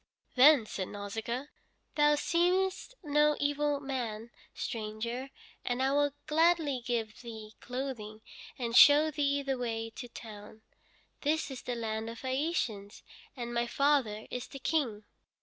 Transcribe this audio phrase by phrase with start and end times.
[0.33, 1.49] Then said Nausicaa:
[1.93, 5.29] "Thou seemest no evil man, stranger,
[5.63, 8.23] and I will gladly give thee clothing
[8.57, 10.63] and show thee the way to town.
[11.21, 13.03] This is the land of the Phæacians,
[13.37, 15.03] and my father is the King."